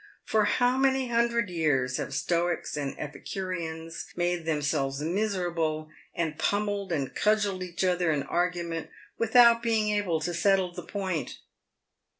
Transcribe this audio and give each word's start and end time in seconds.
For 0.25 0.45
how 0.45 0.77
many 0.79 1.09
hundred 1.09 1.51
years 1.51 1.97
have 1.97 2.11
stoics 2.11 2.75
and 2.75 2.97
epicureans 2.99 4.07
made 4.15 4.45
themselves 4.45 4.99
miserable, 4.99 5.91
and 6.15 6.39
pummelled 6.39 6.91
and 6.91 7.13
cud 7.13 7.37
gelled 7.37 7.61
each 7.61 7.83
other 7.83 8.11
in 8.11 8.23
argument, 8.23 8.89
without 9.19 9.61
being 9.61 9.91
able 9.91 10.19
to 10.21 10.33
settle 10.33 10.73
the 10.73 10.81
point? 10.81 11.37